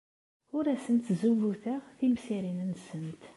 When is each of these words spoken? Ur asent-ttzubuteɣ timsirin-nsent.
Ur 0.57 0.65
asent-ttzubuteɣ 0.73 1.81
timsirin-nsent. 1.97 3.21